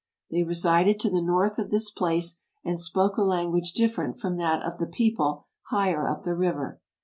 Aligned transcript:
They 0.31 0.41
resided 0.41 0.99
to 1.01 1.11
the 1.11 1.21
north 1.21 1.59
of 1.59 1.69
this 1.69 1.91
place, 1.91 2.41
and 2.65 2.79
spoke 2.79 3.17
a 3.17 3.21
language 3.21 3.73
different 3.73 4.19
from 4.19 4.37
that 4.37 4.63
of 4.65 4.79
the 4.79 4.87
people 4.87 5.45
higher 5.69 6.09
up 6.09 6.23
the 6.23 6.33
river. 6.33 6.81